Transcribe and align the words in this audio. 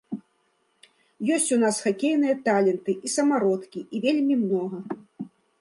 Ёсць 1.35 1.49
у 1.57 1.59
нас 1.65 1.75
хакейныя 1.85 2.35
таленты 2.49 2.91
і 3.09 3.15
самародкі, 3.19 3.79
і 3.97 4.05
вельмі 4.07 4.35
многа! 4.47 4.79